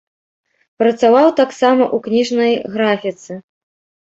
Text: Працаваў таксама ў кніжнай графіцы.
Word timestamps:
Працаваў 0.83 1.27
таксама 1.41 1.83
ў 1.95 2.07
кніжнай 2.07 2.51
графіцы. 2.77 3.39